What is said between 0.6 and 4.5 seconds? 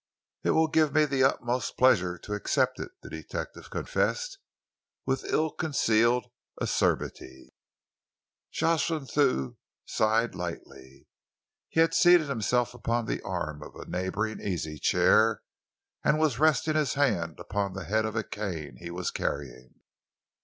give me the utmost pleasure to accept it," the detective confessed,